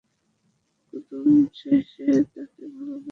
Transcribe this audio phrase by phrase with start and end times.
[1.07, 3.09] কুমুদ শেষে তোকে ভালোবাসল মতি?